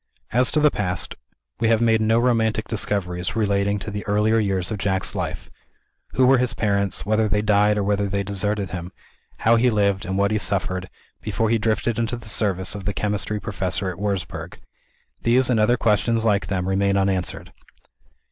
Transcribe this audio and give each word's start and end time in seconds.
As 0.31 0.49
to 0.49 0.59
the 0.59 0.71
past, 0.71 1.13
we 1.59 1.67
have 1.67 1.79
made 1.79 2.01
no 2.01 2.17
romantic 2.17 2.67
discoveries, 2.67 3.35
relating 3.35 3.77
to 3.77 3.91
the 3.91 4.03
earlier 4.07 4.39
years 4.39 4.71
of 4.71 4.79
Jack's 4.79 5.13
life. 5.13 5.51
Who 6.13 6.25
were 6.25 6.39
his 6.39 6.55
parents; 6.55 7.05
whether 7.05 7.27
they 7.27 7.43
died 7.43 7.77
or 7.77 7.83
whether 7.83 8.07
they 8.07 8.23
deserted 8.23 8.71
him; 8.71 8.91
how 9.37 9.57
he 9.57 9.69
lived, 9.69 10.03
and 10.07 10.17
what 10.17 10.31
he 10.31 10.39
suffered, 10.39 10.89
before 11.21 11.51
he 11.51 11.59
drifted 11.59 11.99
into 11.99 12.17
the 12.17 12.29
service 12.29 12.73
of 12.73 12.85
the 12.85 12.93
chemistry 12.93 13.39
professor 13.39 13.91
at 13.91 13.99
Wurzburg 13.99 14.57
these, 15.21 15.51
and 15.51 15.59
other 15.59 15.77
questions 15.77 16.25
like 16.25 16.47
them, 16.47 16.67
remain 16.67 16.97
unanswered. 16.97 17.53